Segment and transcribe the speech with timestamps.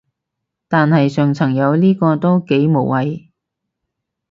[0.67, 3.27] 但係上層有呢個都幾無謂